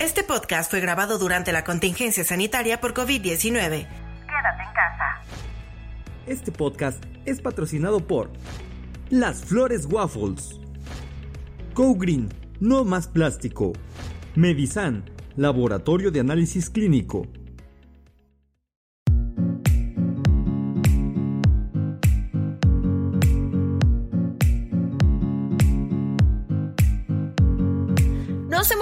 Este 0.00 0.24
podcast 0.24 0.70
fue 0.70 0.80
grabado 0.80 1.18
durante 1.18 1.52
la 1.52 1.62
contingencia 1.62 2.24
sanitaria 2.24 2.80
por 2.80 2.94
COVID-19. 2.94 3.52
Quédate 3.52 4.62
en 4.62 4.72
casa. 4.72 5.22
Este 6.26 6.50
podcast 6.50 7.04
es 7.26 7.42
patrocinado 7.42 8.00
por 8.06 8.30
Las 9.10 9.44
Flores 9.44 9.84
Waffles, 9.84 10.58
Go 11.74 11.94
Green, 11.96 12.30
no 12.60 12.86
más 12.86 13.08
plástico, 13.08 13.74
Medisan, 14.36 15.04
Laboratorio 15.36 16.10
de 16.10 16.20
Análisis 16.20 16.70
Clínico, 16.70 17.26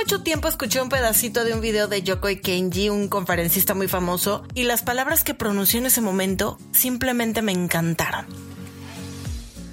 mucho 0.09 0.23
tiempo 0.23 0.48
escuché 0.48 0.80
un 0.80 0.89
pedacito 0.89 1.45
de 1.45 1.53
un 1.53 1.61
video 1.61 1.87
de 1.87 2.03
Yokoi 2.03 2.41
Kenji, 2.41 2.89
un 2.89 3.09
conferencista 3.09 3.75
muy 3.75 3.89
famoso, 3.89 4.43
y 4.55 4.62
las 4.62 4.81
palabras 4.81 5.23
que 5.23 5.34
pronunció 5.34 5.81
en 5.81 5.84
ese 5.84 6.01
momento 6.01 6.57
simplemente 6.73 7.43
me 7.43 7.53
encantaron. 7.53 8.25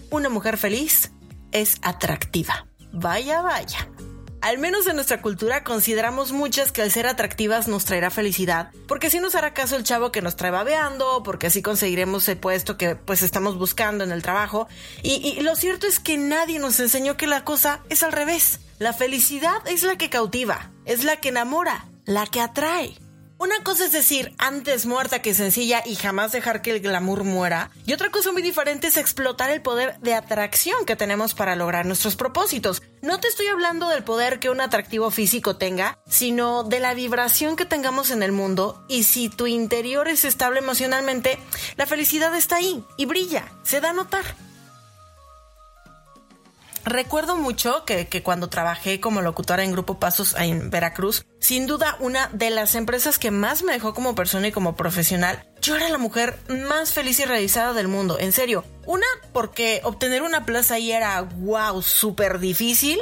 Una 0.09 0.27
mujer 0.27 0.57
feliz 0.57 1.13
es 1.53 1.77
atractiva. 1.83 2.67
Vaya, 2.91 3.41
vaya. 3.43 3.87
Al 4.41 4.57
menos 4.57 4.85
en 4.87 4.95
nuestra 4.97 5.21
cultura 5.21 5.63
consideramos 5.63 6.33
muchas 6.33 6.73
que 6.73 6.81
al 6.81 6.91
ser 6.91 7.07
atractivas 7.07 7.69
nos 7.69 7.85
traerá 7.85 8.09
felicidad, 8.09 8.71
porque 8.89 9.07
así 9.07 9.21
nos 9.21 9.35
hará 9.35 9.53
caso 9.53 9.77
el 9.77 9.85
chavo 9.85 10.11
que 10.11 10.21
nos 10.21 10.35
trae 10.35 10.51
babeando, 10.51 11.23
porque 11.23 11.47
así 11.47 11.61
conseguiremos 11.61 12.27
el 12.27 12.37
puesto 12.37 12.75
que 12.75 12.97
pues 12.97 13.23
estamos 13.23 13.57
buscando 13.57 14.03
en 14.03 14.11
el 14.11 14.21
trabajo. 14.21 14.67
Y 15.01 15.39
lo 15.43 15.55
cierto 15.55 15.87
es 15.87 16.01
que 16.01 16.17
nadie 16.17 16.59
nos 16.59 16.81
enseñó 16.81 17.15
que 17.15 17.25
la 17.25 17.45
cosa 17.45 17.79
es 17.87 18.03
al 18.03 18.11
revés. 18.11 18.59
La 18.77 18.91
felicidad 18.91 19.65
es 19.67 19.83
la 19.83 19.97
que 19.97 20.09
cautiva, 20.09 20.69
es 20.83 21.05
la 21.05 21.15
que 21.15 21.29
enamora, 21.29 21.85
la 22.03 22.25
que 22.25 22.41
atrae. 22.41 22.97
Una 23.37 23.63
cosa 23.63 23.85
es 23.85 23.93
decir, 23.93 24.33
antes 24.37 24.85
muerta 24.85 25.21
que 25.21 25.33
sencilla 25.33 25.81
y 25.85 25.95
jamás 25.95 26.33
dejar 26.33 26.61
que 26.61 26.71
el 26.71 26.81
glamour 26.81 27.23
muera. 27.23 27.71
Y 27.85 27.93
otra 27.93 28.11
cosa 28.11 28.33
muy 28.33 28.41
diferente 28.41 28.87
es 28.87 28.97
explotar 28.97 29.49
el 29.49 29.61
poder 29.61 29.97
de 29.99 30.13
atracción 30.13 30.85
que 30.85 30.97
tenemos 30.97 31.33
para 31.33 31.55
lograr 31.55 31.85
nuestros 31.85 32.17
propósitos. 32.17 32.81
No 33.01 33.21
te 33.21 33.29
estoy 33.29 33.47
hablando 33.47 33.87
del 33.87 34.03
poder 34.03 34.39
que 34.39 34.49
un 34.49 34.59
atractivo 34.59 35.09
físico 35.09 35.55
tenga, 35.55 35.99
sino 36.05 36.63
de 36.63 36.81
la 36.81 36.93
vibración 36.93 37.55
que 37.55 37.65
tengamos 37.65 38.11
en 38.11 38.23
el 38.23 38.33
mundo. 38.33 38.83
Y 38.89 39.03
si 39.03 39.29
tu 39.29 39.47
interior 39.47 40.09
es 40.09 40.25
estable 40.25 40.59
emocionalmente, 40.59 41.39
la 41.77 41.85
felicidad 41.85 42.35
está 42.35 42.57
ahí 42.57 42.83
y 42.97 43.05
brilla, 43.05 43.53
se 43.63 43.79
da 43.79 43.91
a 43.91 43.93
notar. 43.93 44.35
Recuerdo 46.85 47.35
mucho 47.35 47.83
que, 47.83 48.07
cuando 48.21 48.47
trabajé 48.47 48.99
como 48.99 49.23
locutora 49.23 49.63
en 49.63 49.71
Grupo 49.71 49.99
Pasos 49.99 50.35
en 50.37 50.69
Veracruz, 50.69 51.25
sin 51.39 51.65
duda 51.65 51.97
una 51.99 52.29
de 52.31 52.51
las 52.51 52.75
empresas 52.75 53.17
que 53.17 53.31
más 53.31 53.63
me 53.63 53.73
dejó 53.73 53.95
como 53.95 54.13
persona 54.13 54.49
y 54.49 54.51
como 54.51 54.75
profesional, 54.75 55.43
yo 55.61 55.75
era 55.75 55.89
la 55.89 55.97
mujer 55.97 56.37
más 56.47 56.91
feliz 56.91 57.19
y 57.19 57.25
realizada 57.25 57.73
del 57.73 57.87
mundo, 57.87 58.19
en 58.19 58.31
serio. 58.31 58.63
Una, 58.85 59.07
porque 59.33 59.81
obtener 59.83 60.21
una 60.21 60.45
plaza 60.45 60.75
ahí 60.75 60.91
era 60.91 61.19
wow, 61.21 61.81
súper 61.81 62.37
difícil. 62.37 62.99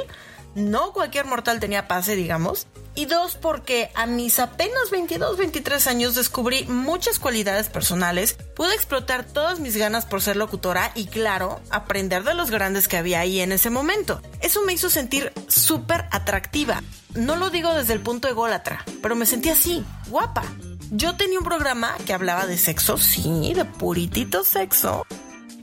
No 0.54 0.94
cualquier 0.94 1.26
mortal 1.26 1.60
tenía 1.60 1.86
pase, 1.86 2.16
digamos. 2.16 2.66
Y 2.96 3.06
dos, 3.06 3.36
porque 3.36 3.90
a 3.94 4.06
mis 4.06 4.38
apenas 4.38 4.90
22, 4.92 5.36
23 5.36 5.86
años 5.88 6.14
descubrí 6.14 6.64
muchas 6.66 7.18
cualidades 7.18 7.68
personales, 7.68 8.36
pude 8.54 8.72
explotar 8.74 9.24
todas 9.24 9.58
mis 9.58 9.76
ganas 9.76 10.06
por 10.06 10.22
ser 10.22 10.36
locutora 10.36 10.92
y 10.94 11.06
claro, 11.06 11.60
aprender 11.70 12.22
de 12.22 12.34
los 12.34 12.52
grandes 12.52 12.86
que 12.86 12.96
había 12.96 13.20
ahí 13.20 13.40
en 13.40 13.50
ese 13.50 13.68
momento. 13.68 14.22
Eso 14.40 14.62
me 14.62 14.72
hizo 14.72 14.90
sentir 14.90 15.32
súper 15.48 16.04
atractiva. 16.12 16.82
No 17.14 17.34
lo 17.34 17.50
digo 17.50 17.74
desde 17.74 17.94
el 17.94 18.00
punto 18.00 18.28
ególatra, 18.28 18.84
pero 19.02 19.16
me 19.16 19.26
sentí 19.26 19.50
así, 19.50 19.84
guapa. 20.06 20.44
Yo 20.90 21.16
tenía 21.16 21.38
un 21.38 21.44
programa 21.44 21.96
que 22.06 22.12
hablaba 22.12 22.46
de 22.46 22.58
sexo, 22.58 22.96
sí, 22.98 23.54
de 23.54 23.64
puritito 23.64 24.44
sexo. 24.44 25.04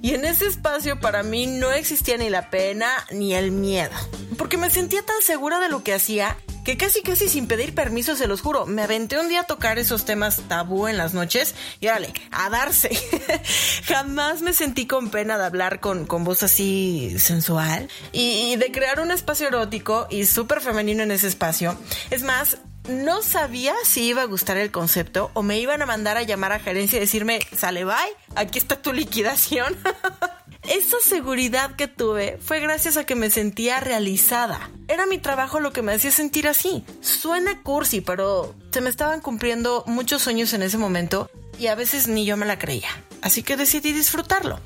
Y 0.01 0.15
en 0.15 0.25
ese 0.25 0.47
espacio 0.47 0.99
para 0.99 1.23
mí 1.23 1.45
no 1.45 1.71
existía 1.71 2.17
ni 2.17 2.29
la 2.29 2.49
pena 2.49 2.89
ni 3.11 3.35
el 3.35 3.51
miedo, 3.51 3.95
porque 4.37 4.57
me 4.57 4.71
sentía 4.71 5.05
tan 5.05 5.21
segura 5.21 5.59
de 5.59 5.69
lo 5.69 5.83
que 5.83 5.93
hacía 5.93 6.35
que 6.63 6.77
casi 6.77 7.01
casi 7.01 7.27
sin 7.29 7.47
pedir 7.47 7.73
permiso, 7.73 8.15
se 8.15 8.27
los 8.27 8.41
juro, 8.41 8.65
me 8.65 8.83
aventé 8.83 9.19
un 9.19 9.29
día 9.29 9.41
a 9.41 9.43
tocar 9.45 9.79
esos 9.79 10.05
temas 10.05 10.41
tabú 10.47 10.87
en 10.87 10.97
las 10.97 11.13
noches 11.13 11.55
y 11.79 11.87
órale, 11.87 12.13
a 12.31 12.49
darse. 12.49 12.89
Jamás 13.85 14.41
me 14.41 14.53
sentí 14.53 14.85
con 14.85 15.09
pena 15.09 15.37
de 15.37 15.45
hablar 15.45 15.79
con, 15.79 16.05
con 16.05 16.23
voz 16.23 16.43
así 16.43 17.15
sensual 17.17 17.89
y, 18.11 18.53
y 18.53 18.55
de 18.55 18.71
crear 18.71 18.99
un 18.99 19.11
espacio 19.11 19.47
erótico 19.47 20.07
y 20.09 20.25
súper 20.25 20.61
femenino 20.61 21.03
en 21.03 21.11
ese 21.11 21.27
espacio. 21.27 21.77
Es 22.09 22.23
más, 22.23 22.57
no 22.89 23.21
sabía 23.21 23.73
si 23.83 24.03
iba 24.03 24.23
a 24.23 24.25
gustar 24.25 24.57
el 24.57 24.71
concepto 24.71 25.31
o 25.33 25.43
me 25.43 25.59
iban 25.59 25.81
a 25.81 25.85
mandar 25.85 26.17
a 26.17 26.23
llamar 26.23 26.51
a 26.51 26.59
gerencia 26.59 26.97
y 26.97 27.01
decirme, 27.01 27.39
sale 27.55 27.85
bye, 27.85 27.95
aquí 28.35 28.57
está 28.57 28.81
tu 28.81 28.93
liquidación. 28.93 29.75
Esa 30.69 30.97
seguridad 31.01 31.75
que 31.75 31.87
tuve 31.87 32.37
fue 32.37 32.59
gracias 32.59 32.95
a 32.95 33.03
que 33.03 33.15
me 33.15 33.31
sentía 33.31 33.79
realizada. 33.79 34.69
Era 34.87 35.05
mi 35.05 35.17
trabajo 35.17 35.59
lo 35.59 35.73
que 35.73 35.81
me 35.81 35.93
hacía 35.93 36.11
sentir 36.11 36.47
así. 36.47 36.83
Suena 37.01 37.61
cursi, 37.61 38.01
pero 38.01 38.53
se 38.71 38.81
me 38.81 38.89
estaban 38.89 39.21
cumpliendo 39.21 39.83
muchos 39.87 40.21
sueños 40.21 40.53
en 40.53 40.61
ese 40.61 40.77
momento 40.77 41.29
y 41.59 41.67
a 41.67 41.75
veces 41.75 42.07
ni 42.07 42.25
yo 42.25 42.37
me 42.37 42.45
la 42.45 42.59
creía. 42.59 42.89
Así 43.21 43.43
que 43.43 43.57
decidí 43.57 43.91
disfrutarlo. 43.91 44.59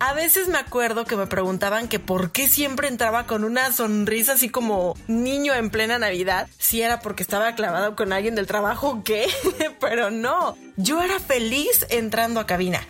A 0.00 0.12
veces 0.12 0.48
me 0.48 0.58
acuerdo 0.58 1.04
que 1.04 1.16
me 1.16 1.26
preguntaban 1.26 1.88
que 1.88 1.98
por 1.98 2.32
qué 2.32 2.48
siempre 2.48 2.88
entraba 2.88 3.26
con 3.26 3.44
una 3.44 3.72
sonrisa 3.72 4.32
así 4.32 4.48
como 4.48 4.96
niño 5.06 5.54
en 5.54 5.70
plena 5.70 5.98
Navidad, 5.98 6.48
si 6.58 6.82
era 6.82 7.00
porque 7.00 7.22
estaba 7.22 7.54
clavado 7.54 7.94
con 7.94 8.12
alguien 8.12 8.34
del 8.34 8.46
trabajo 8.46 8.88
o 8.90 9.04
qué, 9.04 9.28
pero 9.80 10.10
no, 10.10 10.56
yo 10.76 11.00
era 11.00 11.20
feliz 11.20 11.86
entrando 11.90 12.40
a 12.40 12.46
cabina. 12.46 12.80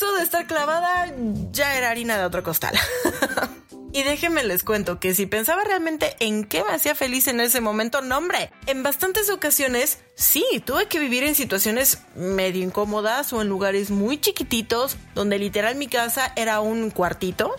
Eso 0.00 0.14
de 0.14 0.22
estar 0.22 0.46
clavada 0.46 1.12
ya 1.52 1.76
era 1.76 1.90
harina 1.90 2.16
de 2.16 2.24
otro 2.24 2.42
costal. 2.42 2.74
Y 3.92 4.04
déjenme 4.04 4.44
les 4.44 4.62
cuento 4.62 5.00
que 5.00 5.16
si 5.16 5.26
pensaba 5.26 5.64
realmente 5.64 6.14
en 6.20 6.44
qué 6.44 6.62
me 6.62 6.70
hacía 6.70 6.94
feliz 6.94 7.26
en 7.26 7.40
ese 7.40 7.60
momento, 7.60 8.02
no 8.02 8.18
hombre, 8.18 8.52
en 8.66 8.84
bastantes 8.84 9.28
ocasiones 9.30 9.98
sí, 10.14 10.44
tuve 10.64 10.86
que 10.86 11.00
vivir 11.00 11.24
en 11.24 11.34
situaciones 11.34 11.98
medio 12.14 12.62
incómodas 12.62 13.32
o 13.32 13.42
en 13.42 13.48
lugares 13.48 13.90
muy 13.90 14.20
chiquititos, 14.20 14.96
donde 15.16 15.40
literal 15.40 15.74
mi 15.74 15.88
casa 15.88 16.32
era 16.36 16.60
un 16.60 16.90
cuartito. 16.90 17.52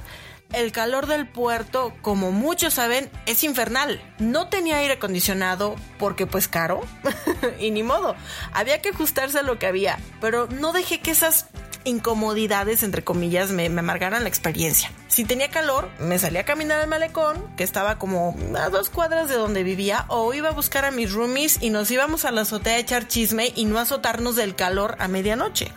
El 0.54 0.72
calor 0.72 1.08
del 1.08 1.28
puerto, 1.28 1.94
como 2.02 2.32
muchos 2.32 2.76
saben, 2.76 3.12
es 3.26 3.44
infernal. 3.44 4.02
No 4.18 4.48
tenía 4.48 4.78
aire 4.78 4.94
acondicionado 4.94 5.76
porque 6.00 6.28
pues 6.28 6.48
caro 6.48 6.80
y 7.60 7.72
ni 7.72 7.84
modo. 7.84 8.16
Había 8.54 8.82
que 8.82 8.90
ajustarse 8.90 9.40
a 9.40 9.44
lo 9.44 9.60
que 9.60 9.68
había, 9.68 10.00
pero 10.22 10.48
no 10.48 10.72
dejé 10.72 11.02
que 11.02 11.12
esas 11.12 11.48
incomodidades, 11.84 12.84
entre 12.84 13.04
comillas, 13.04 13.52
me, 13.52 13.70
me 13.70 13.80
amargaran 13.80 14.24
la 14.24 14.30
experiencia. 14.30 14.92
Si 15.08 15.26
tenía 15.26 15.50
calor, 15.50 15.90
me 16.00 16.20
salía 16.20 16.42
a 16.42 16.46
caminar 16.46 16.80
al 16.80 16.88
malecón, 16.88 17.44
que 17.58 17.64
estaba 17.64 17.98
como 17.98 18.36
a 18.58 18.70
dos 18.70 18.90
cuadras 18.90 19.30
de 19.30 19.36
donde 19.36 19.64
vivía, 19.64 20.06
o 20.08 20.34
iba 20.34 20.50
a 20.50 20.54
buscar 20.54 20.86
a 20.86 20.92
mis 20.92 21.12
roomies 21.12 21.62
y 21.62 21.70
nos 21.70 21.92
íbamos 21.92 22.26
a 22.26 22.32
la 22.32 22.42
azotea 22.42 22.76
a 22.76 22.80
echar 22.80 23.08
chisme 23.08 23.52
y 23.56 23.66
no 23.66 23.80
azotarnos 23.80 24.36
del 24.36 24.56
calor 24.56 24.96
a 25.00 25.08
medianoche. 25.08 25.72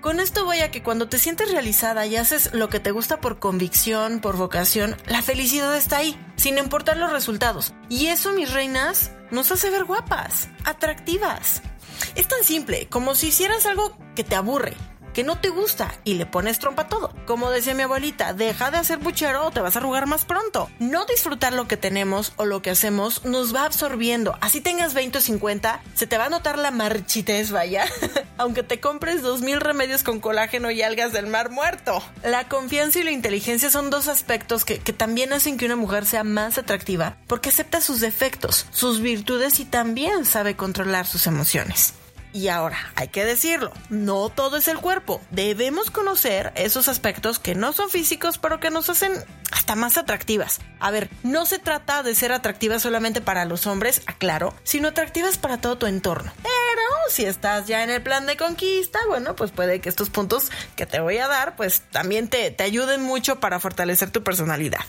Con 0.00 0.20
esto 0.20 0.44
voy 0.44 0.60
a 0.60 0.70
que 0.70 0.82
cuando 0.82 1.08
te 1.08 1.18
sientes 1.18 1.50
realizada 1.50 2.06
y 2.06 2.14
haces 2.14 2.54
lo 2.54 2.68
que 2.68 2.78
te 2.78 2.92
gusta 2.92 3.20
por 3.20 3.40
convicción, 3.40 4.20
por 4.20 4.36
vocación, 4.36 4.96
la 5.06 5.22
felicidad 5.22 5.76
está 5.76 5.98
ahí, 5.98 6.16
sin 6.36 6.56
importar 6.56 6.96
los 6.96 7.10
resultados. 7.10 7.74
Y 7.88 8.06
eso, 8.06 8.32
mis 8.32 8.52
reinas, 8.52 9.10
nos 9.32 9.50
hace 9.50 9.70
ver 9.70 9.84
guapas, 9.84 10.48
atractivas. 10.64 11.62
Es 12.14 12.28
tan 12.28 12.44
simple 12.44 12.86
como 12.88 13.16
si 13.16 13.28
hicieras 13.28 13.66
algo 13.66 13.96
que 14.14 14.22
te 14.22 14.36
aburre, 14.36 14.76
que 15.18 15.24
no 15.24 15.40
te 15.40 15.48
gusta 15.48 15.92
y 16.04 16.14
le 16.14 16.26
pones 16.26 16.60
trompa 16.60 16.82
a 16.82 16.88
todo. 16.88 17.12
Como 17.26 17.50
decía 17.50 17.74
mi 17.74 17.82
abuelita, 17.82 18.34
deja 18.34 18.70
de 18.70 18.76
hacer 18.76 18.98
buchero 18.98 19.46
o 19.46 19.50
te 19.50 19.60
vas 19.60 19.74
a 19.74 19.80
arrugar 19.80 20.06
más 20.06 20.24
pronto. 20.24 20.70
No 20.78 21.06
disfrutar 21.06 21.52
lo 21.54 21.66
que 21.66 21.76
tenemos 21.76 22.32
o 22.36 22.44
lo 22.44 22.62
que 22.62 22.70
hacemos 22.70 23.24
nos 23.24 23.52
va 23.52 23.64
absorbiendo. 23.64 24.38
Así 24.40 24.60
tengas 24.60 24.94
20 24.94 25.18
o 25.18 25.20
50, 25.20 25.82
se 25.94 26.06
te 26.06 26.18
va 26.18 26.26
a 26.26 26.28
notar 26.28 26.56
la 26.56 26.70
marchitez, 26.70 27.50
vaya. 27.50 27.84
Aunque 28.38 28.62
te 28.62 28.78
compres 28.78 29.20
2000 29.22 29.60
remedios 29.60 30.04
con 30.04 30.20
colágeno 30.20 30.70
y 30.70 30.82
algas 30.82 31.12
del 31.12 31.26
mar 31.26 31.50
muerto. 31.50 32.00
La 32.22 32.46
confianza 32.46 33.00
y 33.00 33.02
la 33.02 33.10
inteligencia 33.10 33.70
son 33.70 33.90
dos 33.90 34.06
aspectos 34.06 34.64
que, 34.64 34.78
que 34.78 34.92
también 34.92 35.32
hacen 35.32 35.56
que 35.56 35.66
una 35.66 35.74
mujer 35.74 36.06
sea 36.06 36.22
más 36.22 36.58
atractiva 36.58 37.16
porque 37.26 37.48
acepta 37.48 37.80
sus 37.80 37.98
defectos, 37.98 38.66
sus 38.70 39.00
virtudes 39.00 39.58
y 39.58 39.64
también 39.64 40.24
sabe 40.24 40.54
controlar 40.54 41.08
sus 41.08 41.26
emociones. 41.26 41.94
Y 42.38 42.46
ahora, 42.46 42.78
hay 42.94 43.08
que 43.08 43.24
decirlo, 43.24 43.72
no 43.90 44.28
todo 44.28 44.58
es 44.58 44.68
el 44.68 44.78
cuerpo. 44.78 45.20
Debemos 45.32 45.90
conocer 45.90 46.52
esos 46.54 46.86
aspectos 46.86 47.40
que 47.40 47.56
no 47.56 47.72
son 47.72 47.90
físicos, 47.90 48.38
pero 48.38 48.60
que 48.60 48.70
nos 48.70 48.88
hacen 48.88 49.12
hasta 49.50 49.74
más 49.74 49.98
atractivas. 49.98 50.60
A 50.78 50.92
ver, 50.92 51.10
no 51.24 51.46
se 51.46 51.58
trata 51.58 52.04
de 52.04 52.14
ser 52.14 52.30
atractivas 52.30 52.82
solamente 52.82 53.20
para 53.20 53.44
los 53.44 53.66
hombres, 53.66 54.02
aclaro, 54.06 54.54
sino 54.62 54.86
atractivas 54.86 55.36
para 55.36 55.60
todo 55.60 55.78
tu 55.78 55.86
entorno. 55.86 56.32
Pero 56.36 56.82
si 57.10 57.24
estás 57.24 57.66
ya 57.66 57.82
en 57.82 57.90
el 57.90 58.02
plan 58.02 58.24
de 58.26 58.36
conquista, 58.36 59.00
bueno, 59.08 59.34
pues 59.34 59.50
puede 59.50 59.80
que 59.80 59.88
estos 59.88 60.08
puntos 60.08 60.52
que 60.76 60.86
te 60.86 61.00
voy 61.00 61.18
a 61.18 61.26
dar, 61.26 61.56
pues 61.56 61.82
también 61.90 62.28
te, 62.28 62.52
te 62.52 62.62
ayuden 62.62 63.02
mucho 63.02 63.40
para 63.40 63.58
fortalecer 63.58 64.12
tu 64.12 64.22
personalidad. 64.22 64.84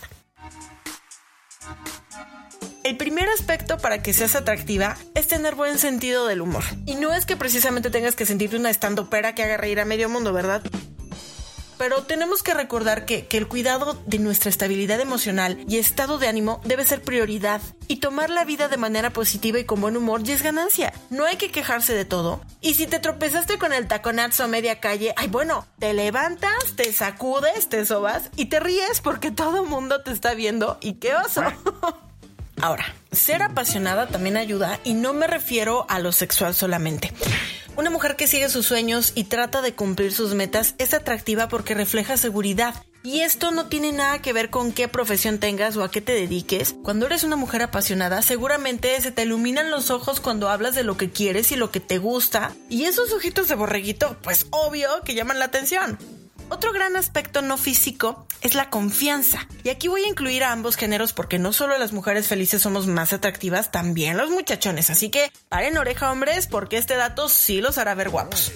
El 2.90 2.96
primer 2.96 3.28
aspecto 3.28 3.78
para 3.78 4.02
que 4.02 4.12
seas 4.12 4.34
atractiva 4.34 4.96
es 5.14 5.28
tener 5.28 5.54
buen 5.54 5.78
sentido 5.78 6.26
del 6.26 6.40
humor. 6.40 6.64
Y 6.86 6.96
no 6.96 7.14
es 7.14 7.24
que 7.24 7.36
precisamente 7.36 7.88
tengas 7.88 8.16
que 8.16 8.26
sentirte 8.26 8.56
una 8.56 8.68
estandopera 8.68 9.32
que 9.32 9.44
haga 9.44 9.56
reír 9.56 9.78
a 9.78 9.84
medio 9.84 10.08
mundo, 10.08 10.32
¿verdad? 10.32 10.60
pero 11.78 12.02
tenemos 12.02 12.42
que 12.42 12.52
recordar 12.52 13.06
que, 13.06 13.26
que, 13.26 13.38
el 13.38 13.48
cuidado 13.48 13.96
de 14.04 14.18
nuestra 14.18 14.50
estabilidad 14.50 15.00
emocional 15.00 15.64
y 15.66 15.78
estado 15.78 16.18
de 16.18 16.28
ánimo 16.28 16.60
debe 16.64 16.84
ser 16.84 17.00
prioridad 17.00 17.62
y 17.88 18.00
tomar 18.00 18.28
la 18.28 18.44
vida 18.44 18.68
de 18.68 18.76
manera 18.76 19.10
positiva 19.10 19.58
y 19.58 19.64
con 19.64 19.80
buen 19.80 19.96
humor 19.96 20.22
ya 20.22 20.34
es 20.34 20.42
ganancia. 20.42 20.92
No 21.08 21.24
hay 21.24 21.36
que 21.36 21.50
quejarse 21.50 21.94
de 21.94 22.04
todo. 22.04 22.42
Y 22.60 22.74
si 22.74 22.86
te 22.86 22.98
tropezaste 22.98 23.56
con 23.56 23.72
el 23.72 23.88
taconazo 23.88 24.44
a 24.44 24.48
media 24.48 24.78
calle, 24.78 25.14
ay 25.16 25.28
bueno, 25.28 25.66
te 25.78 25.94
levantas, 25.94 26.74
te 26.76 26.92
sacudes, 26.92 27.70
te 27.70 27.86
sobas 27.86 28.30
y 28.36 28.46
te 28.46 28.60
ríes 28.60 29.00
porque 29.00 29.30
todo 29.30 29.62
el 29.62 29.68
mundo 29.70 30.02
te 30.02 30.10
está 30.10 30.34
viendo 30.34 30.76
y 30.82 30.94
qué 30.94 31.14
oso. 31.14 31.44
Ahora, 32.62 32.94
ser 33.10 33.42
apasionada 33.42 34.08
también 34.08 34.36
ayuda 34.36 34.80
y 34.84 34.94
no 34.94 35.14
me 35.14 35.26
refiero 35.26 35.86
a 35.88 35.98
lo 35.98 36.12
sexual 36.12 36.54
solamente. 36.54 37.12
Una 37.76 37.90
mujer 37.90 38.16
que 38.16 38.26
sigue 38.26 38.48
sus 38.48 38.66
sueños 38.66 39.12
y 39.14 39.24
trata 39.24 39.62
de 39.62 39.74
cumplir 39.74 40.12
sus 40.12 40.34
metas 40.34 40.74
es 40.78 40.92
atractiva 40.92 41.48
porque 41.48 41.74
refleja 41.74 42.16
seguridad. 42.16 42.74
Y 43.02 43.20
esto 43.20 43.50
no 43.50 43.66
tiene 43.66 43.92
nada 43.92 44.20
que 44.20 44.34
ver 44.34 44.50
con 44.50 44.72
qué 44.72 44.86
profesión 44.86 45.38
tengas 45.38 45.76
o 45.76 45.82
a 45.82 45.90
qué 45.90 46.02
te 46.02 46.12
dediques. 46.12 46.74
Cuando 46.82 47.06
eres 47.06 47.24
una 47.24 47.36
mujer 47.36 47.62
apasionada, 47.62 48.20
seguramente 48.20 49.00
se 49.00 49.10
te 49.10 49.22
iluminan 49.22 49.70
los 49.70 49.90
ojos 49.90 50.20
cuando 50.20 50.50
hablas 50.50 50.74
de 50.74 50.82
lo 50.82 50.98
que 50.98 51.10
quieres 51.10 51.50
y 51.52 51.56
lo 51.56 51.70
que 51.70 51.80
te 51.80 51.96
gusta. 51.96 52.52
Y 52.68 52.84
esos 52.84 53.12
ojitos 53.12 53.48
de 53.48 53.54
borreguito, 53.54 54.18
pues 54.22 54.46
obvio 54.50 55.00
que 55.02 55.14
llaman 55.14 55.38
la 55.38 55.46
atención. 55.46 55.98
Otro 56.50 56.72
gran 56.72 56.96
aspecto 56.96 57.42
no 57.42 57.56
físico 57.56 58.26
es 58.40 58.54
la 58.54 58.70
confianza. 58.70 59.46
Y 59.62 59.68
aquí 59.68 59.86
voy 59.86 60.02
a 60.02 60.08
incluir 60.08 60.42
a 60.42 60.50
ambos 60.50 60.76
géneros 60.76 61.12
porque 61.12 61.38
no 61.38 61.52
solo 61.52 61.78
las 61.78 61.92
mujeres 61.92 62.26
felices 62.26 62.60
somos 62.60 62.88
más 62.88 63.12
atractivas, 63.12 63.70
también 63.70 64.16
los 64.16 64.30
muchachones. 64.30 64.90
Así 64.90 65.10
que 65.10 65.30
paren 65.48 65.78
oreja 65.78 66.10
hombres 66.10 66.48
porque 66.48 66.76
este 66.76 66.96
dato 66.96 67.28
sí 67.28 67.60
los 67.60 67.78
hará 67.78 67.94
ver 67.94 68.10
guapos. 68.10 68.52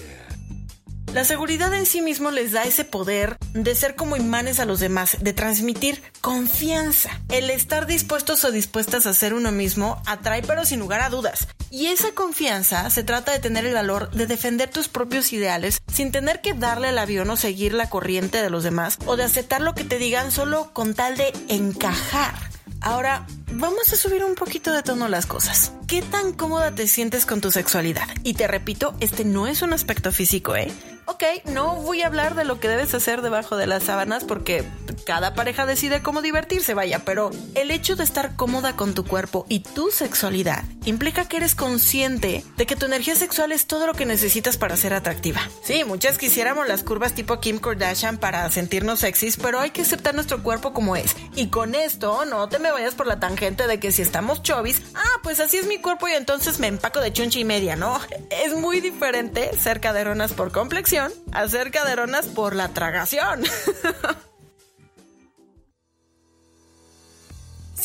La 1.15 1.23
seguridad 1.23 1.73
en 1.73 1.85
sí 1.85 2.01
mismo 2.01 2.29
les 2.29 2.51
da 2.51 2.63
ese 2.63 2.83
poder 2.83 3.37
de 3.53 3.73
ser 3.73 3.95
como 3.95 4.17
imanes 4.17 4.59
a 4.59 4.65
los 4.65 4.81
demás, 4.81 5.15
de 5.21 5.31
transmitir 5.31 6.03
confianza. 6.19 7.21
El 7.29 7.49
estar 7.51 7.85
dispuestos 7.85 8.43
o 8.43 8.51
dispuestas 8.51 9.05
a 9.05 9.13
ser 9.13 9.33
uno 9.33 9.53
mismo 9.53 10.01
atrae 10.07 10.41
pero 10.41 10.65
sin 10.65 10.81
lugar 10.81 10.99
a 10.99 11.09
dudas. 11.09 11.47
Y 11.71 11.85
esa 11.85 12.11
confianza 12.11 12.89
se 12.89 13.05
trata 13.05 13.31
de 13.31 13.39
tener 13.39 13.65
el 13.65 13.73
valor 13.73 14.11
de 14.11 14.27
defender 14.27 14.69
tus 14.69 14.89
propios 14.89 15.31
ideales 15.31 15.81
sin 15.87 16.11
tener 16.11 16.41
que 16.41 16.53
darle 16.53 16.89
al 16.89 16.97
avión 16.97 17.29
o 17.29 17.37
seguir 17.37 17.73
la 17.73 17.89
corriente 17.89 18.41
de 18.41 18.49
los 18.49 18.65
demás 18.65 18.97
o 19.05 19.15
de 19.15 19.23
aceptar 19.23 19.61
lo 19.61 19.73
que 19.73 19.85
te 19.85 19.97
digan 19.97 20.33
solo 20.33 20.73
con 20.73 20.95
tal 20.95 21.15
de 21.15 21.31
encajar. 21.47 22.35
Ahora, 22.81 23.25
vamos 23.53 23.93
a 23.93 23.95
subir 23.95 24.25
un 24.25 24.35
poquito 24.35 24.73
de 24.73 24.83
tono 24.83 25.07
las 25.07 25.27
cosas. 25.27 25.71
¿Qué 25.87 26.01
tan 26.01 26.33
cómoda 26.33 26.75
te 26.75 26.87
sientes 26.87 27.25
con 27.25 27.39
tu 27.39 27.51
sexualidad? 27.51 28.09
Y 28.23 28.33
te 28.33 28.47
repito, 28.47 28.95
este 28.99 29.23
no 29.23 29.47
es 29.47 29.61
un 29.61 29.71
aspecto 29.71 30.11
físico, 30.11 30.57
¿eh? 30.57 30.73
Ok, 31.05 31.23
no 31.45 31.75
voy 31.75 32.01
a 32.01 32.07
hablar 32.07 32.35
de 32.35 32.45
lo 32.45 32.59
que 32.59 32.67
debes 32.67 32.93
hacer 32.93 33.21
debajo 33.21 33.57
de 33.57 33.67
las 33.67 33.83
sábanas 33.83 34.23
porque 34.23 34.65
cada 35.05 35.33
pareja 35.35 35.65
decide 35.65 36.01
cómo 36.01 36.21
divertirse, 36.21 36.73
vaya, 36.73 36.99
pero 37.05 37.31
el 37.53 37.71
hecho 37.71 37.95
de 37.95 38.03
estar 38.03 38.35
cómoda 38.35 38.75
con 38.75 38.93
tu 38.93 39.05
cuerpo 39.05 39.45
y 39.47 39.59
tu 39.59 39.91
sexualidad 39.91 40.63
implica 40.85 41.27
que 41.27 41.37
eres 41.37 41.55
consciente 41.55 42.43
de 42.57 42.65
que 42.65 42.75
tu 42.75 42.85
energía 42.85 43.15
sexual 43.15 43.51
es 43.51 43.67
todo 43.67 43.87
lo 43.87 43.93
que 43.93 44.05
necesitas 44.05 44.57
para 44.57 44.77
ser 44.77 44.93
atractiva. 44.93 45.41
Sí, 45.63 45.83
muchas 45.83 46.17
quisiéramos 46.17 46.67
las 46.67 46.83
curvas 46.83 47.13
tipo 47.13 47.39
Kim 47.39 47.59
Kardashian 47.59 48.17
para 48.17 48.49
sentirnos 48.51 48.99
sexys, 48.99 49.37
pero 49.37 49.59
hay 49.59 49.71
que 49.71 49.81
aceptar 49.81 50.15
nuestro 50.15 50.41
cuerpo 50.41 50.73
como 50.73 50.95
es. 50.95 51.15
Y 51.35 51.47
con 51.47 51.75
esto, 51.75 52.25
no 52.25 52.49
te 52.49 52.59
me 52.59 52.71
vayas 52.71 52.95
por 52.95 53.07
la 53.07 53.19
tangente 53.19 53.67
de 53.67 53.79
que 53.79 53.91
si 53.91 54.01
estamos 54.01 54.41
chovis, 54.41 54.81
ah, 54.95 55.19
pues 55.21 55.39
así 55.39 55.57
es 55.57 55.67
mi 55.67 55.77
cuerpo 55.79 56.07
y 56.07 56.13
entonces 56.13 56.59
me 56.59 56.67
empaco 56.67 56.99
de 56.99 57.13
chunchi 57.13 57.41
y 57.41 57.45
media, 57.45 57.75
¿no? 57.75 57.99
Es 58.29 58.55
muy 58.55 58.81
diferente 58.81 59.51
ser 59.59 59.79
caderonas 59.79 60.33
por 60.33 60.51
complexión 60.51 60.94
acerca 61.31 61.85
de 61.85 61.95
por 62.27 62.55
la 62.55 62.69
tragación. 62.69 63.43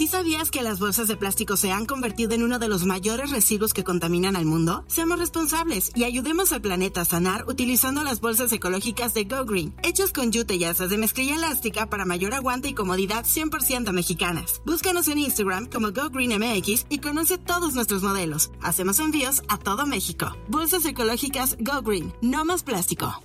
¿Sí 0.00 0.06
sabías 0.06 0.50
que 0.50 0.62
las 0.62 0.78
bolsas 0.78 1.08
de 1.08 1.16
plástico 1.18 1.58
se 1.58 1.72
han 1.72 1.84
convertido 1.84 2.32
en 2.32 2.42
uno 2.42 2.58
de 2.58 2.68
los 2.68 2.86
mayores 2.86 3.30
residuos 3.30 3.74
que 3.74 3.84
contaminan 3.84 4.34
al 4.34 4.46
mundo? 4.46 4.82
Seamos 4.86 5.18
responsables 5.18 5.92
y 5.94 6.04
ayudemos 6.04 6.54
al 6.54 6.62
planeta 6.62 7.02
a 7.02 7.04
sanar 7.04 7.44
utilizando 7.46 8.02
las 8.02 8.22
bolsas 8.22 8.50
ecológicas 8.50 9.12
de 9.12 9.24
Go 9.24 9.44
Green, 9.44 9.74
hechas 9.82 10.14
con 10.14 10.32
yute 10.32 10.54
y 10.54 10.64
asas 10.64 10.88
de 10.88 10.96
mezclilla 10.96 11.34
elástica 11.34 11.90
para 11.90 12.06
mayor 12.06 12.32
aguante 12.32 12.68
y 12.68 12.72
comodidad 12.72 13.26
100% 13.26 13.92
mexicanas. 13.92 14.62
Búscanos 14.64 15.06
en 15.08 15.18
Instagram 15.18 15.66
como 15.66 15.92
Go 15.92 16.08
Green 16.08 16.32
MX 16.32 16.86
y 16.88 17.00
conoce 17.00 17.36
todos 17.36 17.74
nuestros 17.74 18.02
modelos. 18.02 18.52
Hacemos 18.62 19.00
envíos 19.00 19.42
a 19.48 19.58
todo 19.58 19.84
México. 19.84 20.34
Bolsas 20.48 20.86
ecológicas 20.86 21.58
Go 21.60 21.82
Green, 21.82 22.10
no 22.22 22.46
más 22.46 22.62
plástico. 22.62 23.22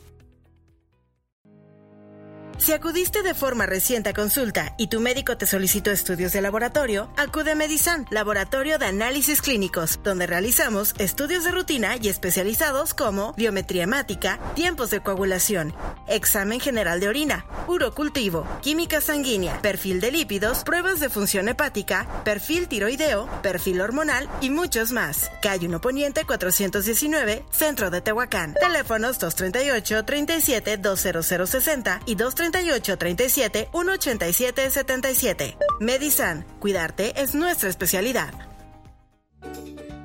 Si 2.57 2.71
acudiste 2.71 3.21
de 3.21 3.33
forma 3.33 3.65
reciente 3.65 4.09
a 4.09 4.13
consulta 4.13 4.73
y 4.77 4.87
tu 4.87 4.99
médico 4.99 5.37
te 5.37 5.45
solicitó 5.45 5.91
estudios 5.91 6.31
de 6.31 6.41
laboratorio, 6.41 7.09
acude 7.17 7.51
a 7.51 7.55
Medisan, 7.55 8.07
Laboratorio 8.09 8.79
de 8.79 8.85
Análisis 8.85 9.41
Clínicos, 9.41 9.99
donde 10.03 10.25
realizamos 10.25 10.95
estudios 10.97 11.43
de 11.43 11.51
rutina 11.51 11.97
y 12.01 12.07
especializados 12.07 12.93
como 12.93 13.33
biometría 13.33 13.83
hemática, 13.83 14.39
tiempos 14.55 14.89
de 14.89 15.01
coagulación, 15.01 15.75
examen 16.07 16.59
general 16.59 16.99
de 17.01 17.09
orina, 17.09 17.45
urocultivo, 17.67 18.47
química 18.61 19.01
sanguínea, 19.01 19.61
perfil 19.61 19.99
de 19.99 20.11
lípidos, 20.11 20.63
pruebas 20.63 20.99
de 20.99 21.09
función 21.09 21.49
hepática, 21.49 22.07
perfil 22.23 22.67
tiroideo, 22.67 23.27
perfil 23.43 23.81
hormonal 23.81 24.29
y 24.41 24.49
muchos 24.49 24.91
más. 24.91 25.29
Calle 25.41 25.67
1 25.67 25.81
Poniente 25.81 26.25
419, 26.25 27.43
Centro 27.51 27.91
de 27.91 28.01
Tehuacán. 28.01 28.53
Teléfonos 28.53 29.19
238 29.19 30.05
37 30.05 30.77
20060 30.77 31.99
y 32.05 32.15
238 32.15 32.44
38 32.51 32.97
37 32.97 33.69
187 33.71 34.69
77. 34.69 35.57
Medisan, 35.79 36.45
cuidarte 36.59 37.19
es 37.19 37.33
nuestra 37.33 37.69
especialidad. 37.69 38.33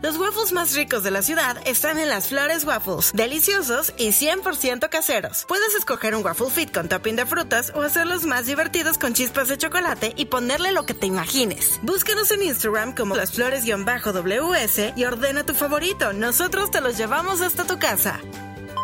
Los 0.03 0.17
waffles 0.17 0.53
más 0.53 0.75
ricos 0.75 1.03
de 1.03 1.11
la 1.11 1.21
ciudad 1.21 1.59
están 1.67 1.99
en 1.99 2.09
las 2.09 2.29
Flores 2.29 2.65
Waffles, 2.65 3.13
deliciosos 3.13 3.93
y 3.99 4.09
100% 4.13 4.89
caseros. 4.89 5.45
Puedes 5.47 5.75
escoger 5.75 6.15
un 6.15 6.25
waffle 6.25 6.49
fit 6.49 6.73
con 6.73 6.89
topping 6.89 7.17
de 7.17 7.27
frutas 7.27 7.71
o 7.75 7.83
hacerlos 7.83 8.25
más 8.25 8.47
divertidos 8.47 8.97
con 8.97 9.13
chispas 9.13 9.49
de 9.49 9.59
chocolate 9.59 10.15
y 10.17 10.25
ponerle 10.25 10.73
lo 10.73 10.87
que 10.87 10.94
te 10.94 11.06
imagines. 11.06 11.79
Búscanos 11.82 12.31
en 12.31 12.44
Instagram 12.44 12.94
como 12.94 13.15
las 13.15 13.32
flores-ws 13.32 14.97
y 14.97 15.05
ordena 15.05 15.44
tu 15.44 15.53
favorito. 15.53 16.15
Nosotros 16.15 16.70
te 16.70 16.81
los 16.81 16.97
llevamos 16.97 17.43
hasta 17.43 17.67
tu 17.67 17.79
casa. 17.79 18.19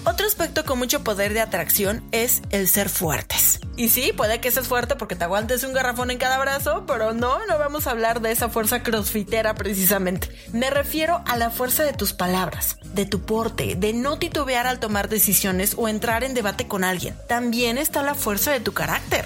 Otro 0.05 0.25
aspecto 0.25 0.65
con 0.65 0.79
mucho 0.79 1.03
poder 1.03 1.33
de 1.33 1.41
atracción 1.41 2.03
es 2.11 2.41
el 2.49 2.67
ser 2.67 2.89
fuertes. 2.89 3.52
Y 3.75 3.89
sí, 3.89 4.13
puede 4.15 4.39
que 4.39 4.51
seas 4.51 4.67
fuerte 4.67 4.95
porque 4.95 5.15
te 5.15 5.23
aguantes 5.23 5.63
un 5.63 5.73
garrafón 5.73 6.11
en 6.11 6.19
cada 6.19 6.37
brazo, 6.37 6.83
pero 6.85 7.13
no, 7.13 7.43
no 7.47 7.57
vamos 7.57 7.87
a 7.87 7.91
hablar 7.91 8.21
de 8.21 8.31
esa 8.31 8.49
fuerza 8.49 8.83
crossfitera 8.83 9.55
precisamente. 9.55 10.29
Me 10.51 10.69
refiero 10.69 11.23
a 11.25 11.37
la 11.37 11.49
fuerza 11.49 11.83
de 11.83 11.93
tus 11.93 12.13
palabras, 12.13 12.77
de 12.83 13.05
tu 13.05 13.21
porte, 13.21 13.75
de 13.75 13.93
no 13.93 14.19
titubear 14.19 14.67
al 14.67 14.79
tomar 14.79 15.09
decisiones 15.09 15.73
o 15.75 15.87
entrar 15.87 16.23
en 16.23 16.35
debate 16.35 16.67
con 16.67 16.83
alguien. 16.83 17.15
También 17.27 17.79
está 17.79 18.03
la 18.03 18.13
fuerza 18.13 18.51
de 18.51 18.59
tu 18.59 18.73
carácter. 18.73 19.25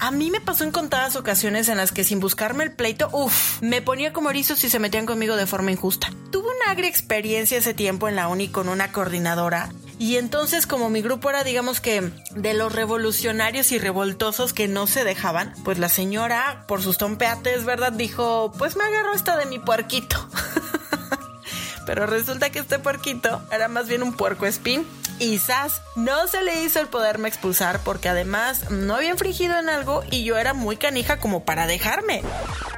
A 0.00 0.10
mí 0.12 0.30
me 0.30 0.40
pasó 0.40 0.64
en 0.64 0.70
contadas 0.70 1.16
ocasiones 1.16 1.68
en 1.68 1.78
las 1.78 1.90
que 1.90 2.04
sin 2.04 2.20
buscarme 2.20 2.64
el 2.64 2.72
pleito, 2.72 3.08
uff, 3.12 3.60
me 3.62 3.82
ponía 3.82 4.12
como 4.12 4.30
erizo 4.30 4.54
si 4.54 4.68
se 4.68 4.78
metían 4.78 5.06
conmigo 5.06 5.34
de 5.34 5.46
forma 5.46 5.72
injusta. 5.72 6.12
Tuve 6.30 6.46
una 6.46 6.70
agria 6.70 6.88
experiencia 6.88 7.58
ese 7.58 7.74
tiempo 7.74 8.06
en 8.06 8.14
la 8.14 8.28
uni 8.28 8.48
con 8.48 8.68
una 8.68 8.92
coordinadora 8.92 9.70
y 9.98 10.16
entonces 10.16 10.66
como 10.66 10.90
mi 10.90 11.02
grupo 11.02 11.30
era 11.30 11.44
digamos 11.44 11.80
que 11.80 12.12
de 12.30 12.54
los 12.54 12.72
revolucionarios 12.72 13.72
y 13.72 13.78
revoltosos 13.78 14.52
que 14.52 14.68
no 14.68 14.86
se 14.86 15.04
dejaban, 15.04 15.54
pues 15.64 15.78
la 15.78 15.88
señora 15.88 16.64
por 16.66 16.82
sus 16.82 16.98
tompeates, 16.98 17.64
¿verdad? 17.64 17.92
Dijo, 17.92 18.52
pues 18.58 18.76
me 18.76 18.84
agarro 18.84 19.14
esta 19.14 19.36
de 19.36 19.46
mi 19.46 19.58
puerquito. 19.58 20.16
Pero 21.86 22.06
resulta 22.06 22.50
que 22.50 22.58
este 22.58 22.78
puerquito 22.78 23.42
era 23.50 23.68
más 23.68 23.88
bien 23.88 24.02
un 24.02 24.12
puerco 24.12 24.44
espín. 24.46 24.86
Y 25.18 25.38
Sas 25.38 25.82
no 25.96 26.28
se 26.28 26.42
le 26.42 26.62
hizo 26.62 26.80
el 26.80 26.86
poderme 26.86 27.28
expulsar 27.28 27.80
porque 27.80 28.08
además 28.08 28.70
no 28.70 28.94
había 28.94 29.10
infringido 29.10 29.58
en 29.58 29.68
algo 29.68 30.04
y 30.10 30.22
yo 30.22 30.36
era 30.36 30.54
muy 30.54 30.76
canija 30.76 31.16
como 31.16 31.44
para 31.44 31.66
dejarme. 31.66 32.22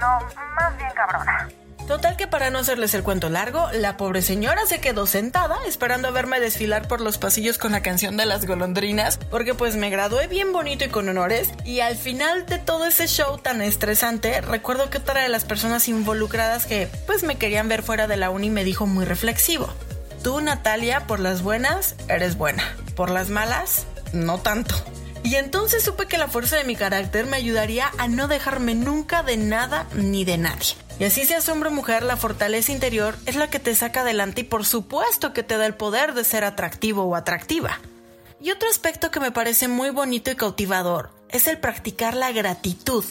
No, 0.00 0.18
más 0.56 0.76
bien 0.78 0.90
cabrona. 0.94 1.48
Total 1.90 2.16
que 2.16 2.28
para 2.28 2.50
no 2.50 2.60
hacerles 2.60 2.94
el 2.94 3.02
cuento 3.02 3.30
largo, 3.30 3.68
la 3.72 3.96
pobre 3.96 4.22
señora 4.22 4.64
se 4.64 4.80
quedó 4.80 5.06
sentada 5.06 5.56
esperando 5.66 6.12
verme 6.12 6.38
desfilar 6.38 6.86
por 6.86 7.00
los 7.00 7.18
pasillos 7.18 7.58
con 7.58 7.72
la 7.72 7.82
canción 7.82 8.16
de 8.16 8.26
las 8.26 8.46
golondrinas, 8.46 9.18
porque 9.28 9.54
pues 9.54 9.74
me 9.74 9.90
gradué 9.90 10.28
bien 10.28 10.52
bonito 10.52 10.84
y 10.84 10.88
con 10.88 11.08
honores, 11.08 11.48
y 11.64 11.80
al 11.80 11.96
final 11.96 12.46
de 12.46 12.58
todo 12.58 12.86
ese 12.86 13.08
show 13.08 13.38
tan 13.38 13.60
estresante, 13.60 14.40
recuerdo 14.40 14.88
que 14.88 14.98
otra 14.98 15.22
de 15.24 15.28
las 15.28 15.44
personas 15.44 15.88
involucradas 15.88 16.64
que 16.64 16.88
pues 17.08 17.24
me 17.24 17.38
querían 17.38 17.68
ver 17.68 17.82
fuera 17.82 18.06
de 18.06 18.16
la 18.16 18.30
uni 18.30 18.50
me 18.50 18.62
dijo 18.62 18.86
muy 18.86 19.04
reflexivo, 19.04 19.68
tú 20.22 20.40
Natalia, 20.40 21.08
por 21.08 21.18
las 21.18 21.42
buenas, 21.42 21.96
eres 22.06 22.36
buena, 22.36 22.62
por 22.94 23.10
las 23.10 23.30
malas, 23.30 23.86
no 24.12 24.38
tanto. 24.38 24.76
Y 25.24 25.34
entonces 25.34 25.82
supe 25.82 26.06
que 26.06 26.18
la 26.18 26.28
fuerza 26.28 26.54
de 26.54 26.62
mi 26.62 26.76
carácter 26.76 27.26
me 27.26 27.36
ayudaría 27.36 27.90
a 27.98 28.06
no 28.06 28.28
dejarme 28.28 28.76
nunca 28.76 29.24
de 29.24 29.36
nada 29.36 29.88
ni 29.92 30.24
de 30.24 30.38
nadie. 30.38 30.76
Y 31.00 31.04
así 31.04 31.24
seas 31.24 31.48
hombre 31.48 31.70
o 31.70 31.72
mujer, 31.72 32.02
la 32.02 32.18
fortaleza 32.18 32.72
interior 32.72 33.16
es 33.24 33.34
la 33.34 33.48
que 33.48 33.58
te 33.58 33.74
saca 33.74 34.02
adelante 34.02 34.42
y 34.42 34.44
por 34.44 34.66
supuesto 34.66 35.32
que 35.32 35.42
te 35.42 35.56
da 35.56 35.64
el 35.64 35.74
poder 35.74 36.12
de 36.12 36.24
ser 36.24 36.44
atractivo 36.44 37.04
o 37.04 37.16
atractiva. 37.16 37.80
Y 38.38 38.50
otro 38.50 38.68
aspecto 38.68 39.10
que 39.10 39.18
me 39.18 39.32
parece 39.32 39.66
muy 39.66 39.88
bonito 39.88 40.30
y 40.30 40.36
cautivador 40.36 41.10
es 41.30 41.46
el 41.46 41.58
practicar 41.58 42.14
la 42.14 42.32
gratitud. 42.32 43.02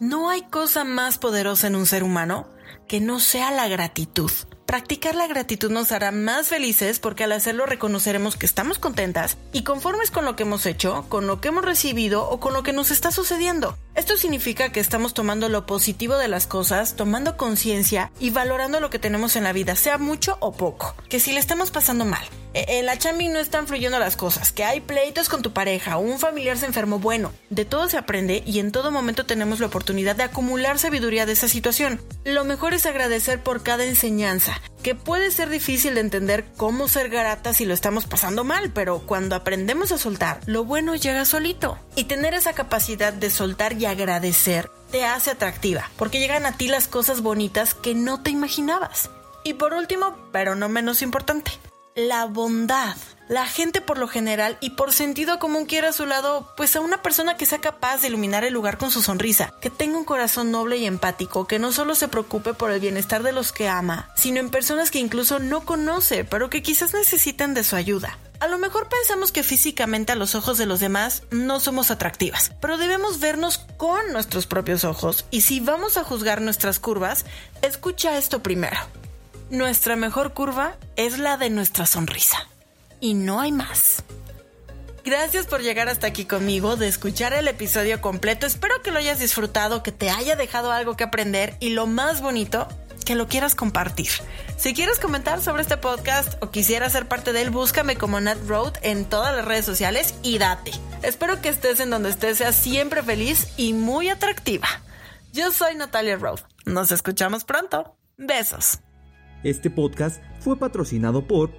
No 0.00 0.30
hay 0.30 0.44
cosa 0.44 0.84
más 0.84 1.18
poderosa 1.18 1.66
en 1.66 1.76
un 1.76 1.84
ser 1.84 2.04
humano 2.04 2.48
que 2.88 3.00
no 3.00 3.20
sea 3.20 3.50
la 3.50 3.68
gratitud. 3.68 4.30
Practicar 4.66 5.14
la 5.14 5.28
gratitud 5.28 5.70
nos 5.70 5.92
hará 5.92 6.10
más 6.10 6.48
felices 6.48 6.98
porque 6.98 7.22
al 7.22 7.30
hacerlo 7.30 7.66
reconoceremos 7.66 8.36
que 8.36 8.46
estamos 8.46 8.80
contentas 8.80 9.38
y 9.52 9.62
conformes 9.62 10.10
con 10.10 10.24
lo 10.24 10.34
que 10.34 10.42
hemos 10.42 10.66
hecho, 10.66 11.06
con 11.08 11.28
lo 11.28 11.40
que 11.40 11.48
hemos 11.48 11.64
recibido 11.64 12.28
o 12.28 12.40
con 12.40 12.52
lo 12.52 12.64
que 12.64 12.72
nos 12.72 12.90
está 12.90 13.12
sucediendo. 13.12 13.78
Esto 13.94 14.16
significa 14.16 14.72
que 14.72 14.80
estamos 14.80 15.14
tomando 15.14 15.48
lo 15.48 15.66
positivo 15.66 16.16
de 16.16 16.26
las 16.26 16.48
cosas, 16.48 16.96
tomando 16.96 17.36
conciencia 17.36 18.10
y 18.18 18.30
valorando 18.30 18.80
lo 18.80 18.90
que 18.90 18.98
tenemos 18.98 19.36
en 19.36 19.44
la 19.44 19.52
vida, 19.52 19.76
sea 19.76 19.98
mucho 19.98 20.36
o 20.40 20.50
poco. 20.50 20.96
Que 21.08 21.20
si 21.20 21.32
le 21.32 21.38
estamos 21.38 21.70
pasando 21.70 22.04
mal, 22.04 22.24
en 22.68 22.86
la 22.86 22.96
chambi 22.96 23.28
no 23.28 23.38
están 23.38 23.66
fluyendo 23.66 23.98
las 23.98 24.16
cosas, 24.16 24.52
que 24.52 24.64
hay 24.64 24.80
pleitos 24.80 25.28
con 25.28 25.42
tu 25.42 25.52
pareja, 25.52 25.98
un 25.98 26.18
familiar 26.18 26.56
se 26.56 26.66
enfermó, 26.66 26.98
bueno, 26.98 27.32
de 27.50 27.64
todo 27.64 27.88
se 27.88 27.98
aprende 27.98 28.42
y 28.46 28.60
en 28.60 28.72
todo 28.72 28.90
momento 28.90 29.26
tenemos 29.26 29.60
la 29.60 29.66
oportunidad 29.66 30.16
de 30.16 30.22
acumular 30.22 30.78
sabiduría 30.78 31.26
de 31.26 31.32
esa 31.32 31.48
situación. 31.48 32.00
Lo 32.24 32.44
mejor 32.44 32.74
es 32.74 32.86
agradecer 32.86 33.42
por 33.42 33.62
cada 33.62 33.84
enseñanza, 33.84 34.60
que 34.82 34.94
puede 34.94 35.30
ser 35.30 35.48
difícil 35.48 35.94
de 35.94 36.00
entender 36.00 36.44
cómo 36.56 36.88
ser 36.88 37.08
grata 37.08 37.52
si 37.52 37.64
lo 37.64 37.74
estamos 37.74 38.06
pasando 38.06 38.44
mal, 38.44 38.70
pero 38.70 39.00
cuando 39.00 39.36
aprendemos 39.36 39.92
a 39.92 39.98
soltar, 39.98 40.40
lo 40.46 40.64
bueno 40.64 40.94
llega 40.94 41.24
solito. 41.24 41.78
Y 41.94 42.04
tener 42.04 42.34
esa 42.34 42.52
capacidad 42.52 43.12
de 43.12 43.30
soltar 43.30 43.74
y 43.74 43.86
agradecer 43.86 44.70
te 44.90 45.04
hace 45.04 45.30
atractiva, 45.30 45.90
porque 45.96 46.20
llegan 46.20 46.46
a 46.46 46.56
ti 46.56 46.68
las 46.68 46.88
cosas 46.88 47.20
bonitas 47.20 47.74
que 47.74 47.94
no 47.94 48.22
te 48.22 48.30
imaginabas. 48.30 49.10
Y 49.44 49.54
por 49.54 49.74
último, 49.74 50.16
pero 50.32 50.54
no 50.54 50.68
menos 50.68 51.02
importante, 51.02 51.52
la 51.96 52.26
bondad. 52.26 52.94
La 53.26 53.46
gente 53.46 53.80
por 53.80 53.98
lo 53.98 54.06
general 54.06 54.56
y 54.60 54.70
por 54.70 54.92
sentido 54.92 55.40
común 55.40 55.64
quiere 55.64 55.88
a 55.88 55.92
su 55.92 56.06
lado 56.06 56.52
pues 56.56 56.76
a 56.76 56.80
una 56.80 57.02
persona 57.02 57.36
que 57.36 57.46
sea 57.46 57.58
capaz 57.58 58.02
de 58.02 58.08
iluminar 58.08 58.44
el 58.44 58.54
lugar 58.54 58.78
con 58.78 58.92
su 58.92 59.02
sonrisa, 59.02 59.52
que 59.60 59.70
tenga 59.70 59.98
un 59.98 60.04
corazón 60.04 60.52
noble 60.52 60.76
y 60.76 60.86
empático, 60.86 61.48
que 61.48 61.58
no 61.58 61.72
solo 61.72 61.96
se 61.96 62.06
preocupe 62.06 62.54
por 62.54 62.70
el 62.70 62.80
bienestar 62.80 63.24
de 63.24 63.32
los 63.32 63.50
que 63.50 63.66
ama, 63.66 64.10
sino 64.14 64.38
en 64.38 64.50
personas 64.50 64.92
que 64.92 65.00
incluso 65.00 65.40
no 65.40 65.64
conoce, 65.64 66.24
pero 66.24 66.50
que 66.50 66.62
quizás 66.62 66.94
necesitan 66.94 67.54
de 67.54 67.64
su 67.64 67.74
ayuda. 67.74 68.16
A 68.38 68.46
lo 68.46 68.58
mejor 68.58 68.88
pensamos 68.88 69.32
que 69.32 69.42
físicamente 69.42 70.12
a 70.12 70.16
los 70.16 70.34
ojos 70.34 70.58
de 70.58 70.66
los 70.66 70.78
demás 70.78 71.22
no 71.30 71.58
somos 71.58 71.90
atractivas, 71.90 72.52
pero 72.60 72.76
debemos 72.76 73.18
vernos 73.18 73.58
con 73.78 74.12
nuestros 74.12 74.46
propios 74.46 74.84
ojos 74.84 75.24
y 75.30 75.40
si 75.40 75.58
vamos 75.58 75.96
a 75.96 76.04
juzgar 76.04 76.42
nuestras 76.42 76.78
curvas, 76.78 77.24
escucha 77.62 78.18
esto 78.18 78.42
primero. 78.42 78.76
Nuestra 79.50 79.94
mejor 79.94 80.34
curva 80.34 80.76
es 80.96 81.18
la 81.18 81.36
de 81.36 81.50
nuestra 81.50 81.86
sonrisa 81.86 82.36
y 83.00 83.14
no 83.14 83.40
hay 83.40 83.52
más. 83.52 84.02
Gracias 85.04 85.46
por 85.46 85.62
llegar 85.62 85.88
hasta 85.88 86.08
aquí 86.08 86.24
conmigo, 86.24 86.74
de 86.74 86.88
escuchar 86.88 87.32
el 87.32 87.46
episodio 87.46 88.00
completo. 88.00 88.44
Espero 88.44 88.82
que 88.82 88.90
lo 88.90 88.98
hayas 88.98 89.20
disfrutado, 89.20 89.84
que 89.84 89.92
te 89.92 90.10
haya 90.10 90.34
dejado 90.34 90.72
algo 90.72 90.96
que 90.96 91.04
aprender 91.04 91.56
y 91.60 91.68
lo 91.68 91.86
más 91.86 92.20
bonito, 92.20 92.66
que 93.04 93.14
lo 93.14 93.28
quieras 93.28 93.54
compartir. 93.54 94.10
Si 94.56 94.74
quieres 94.74 94.98
comentar 94.98 95.40
sobre 95.40 95.62
este 95.62 95.76
podcast 95.76 96.42
o 96.42 96.50
quisieras 96.50 96.90
ser 96.90 97.06
parte 97.06 97.32
de 97.32 97.42
él, 97.42 97.50
búscame 97.50 97.96
como 97.96 98.20
Nat 98.20 98.38
Road 98.48 98.74
en 98.82 99.04
todas 99.04 99.32
las 99.36 99.44
redes 99.44 99.64
sociales 99.64 100.16
y 100.24 100.38
date. 100.38 100.72
Espero 101.02 101.40
que 101.40 101.50
estés 101.50 101.78
en 101.78 101.90
donde 101.90 102.10
estés, 102.10 102.38
seas 102.38 102.56
siempre 102.56 103.04
feliz 103.04 103.46
y 103.56 103.74
muy 103.74 104.08
atractiva. 104.08 104.66
Yo 105.32 105.52
soy 105.52 105.76
Natalia 105.76 106.16
Road. 106.16 106.40
Nos 106.64 106.90
escuchamos 106.90 107.44
pronto. 107.44 107.96
Besos. 108.16 108.80
Este 109.42 109.70
podcast 109.70 110.22
fue 110.40 110.56
patrocinado 110.56 111.26
por 111.26 111.50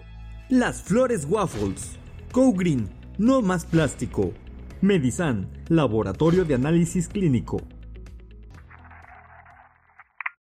las 0.50 0.82
Flores 0.82 1.26
Waffles. 1.30 1.98
Co 2.32 2.52
Green, 2.52 2.90
no 3.18 3.42
más 3.42 3.66
plástico. 3.66 4.34
Medisan, 4.82 5.48
Laboratorio 5.70 6.44
de 6.44 6.56
Análisis 6.56 7.08
Clínico. 7.08 7.62